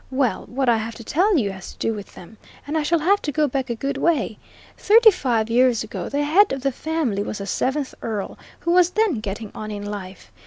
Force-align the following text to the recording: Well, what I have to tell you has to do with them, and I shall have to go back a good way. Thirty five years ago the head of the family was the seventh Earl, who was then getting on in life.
Well, 0.09 0.45
what 0.47 0.67
I 0.67 0.77
have 0.77 0.95
to 0.95 1.03
tell 1.03 1.37
you 1.37 1.51
has 1.51 1.73
to 1.73 1.77
do 1.77 1.93
with 1.93 2.15
them, 2.15 2.37
and 2.65 2.75
I 2.75 2.81
shall 2.81 2.97
have 2.97 3.21
to 3.21 3.31
go 3.31 3.47
back 3.47 3.69
a 3.69 3.75
good 3.75 3.97
way. 3.97 4.39
Thirty 4.75 5.11
five 5.11 5.47
years 5.47 5.83
ago 5.83 6.09
the 6.09 6.23
head 6.23 6.51
of 6.51 6.63
the 6.63 6.71
family 6.71 7.21
was 7.21 7.37
the 7.37 7.45
seventh 7.45 7.93
Earl, 8.01 8.39
who 8.61 8.71
was 8.71 8.89
then 8.89 9.19
getting 9.19 9.51
on 9.53 9.69
in 9.69 9.85
life. 9.85 10.31